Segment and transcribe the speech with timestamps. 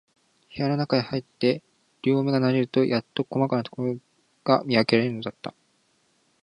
[0.55, 1.61] 部屋のなかへ入って、
[2.01, 3.97] 両眼が慣れるとやっと、こまかなところ
[4.43, 5.53] が見わけられるのだった。